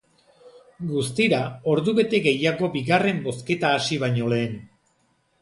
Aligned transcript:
Guztira, 0.91 1.41
ordubete 1.73 2.21
gehiago 2.29 2.71
bigarren 2.77 3.21
bozketa 3.29 3.75
hasi 3.77 4.01
baino 4.07 4.33
lehen. 4.35 4.59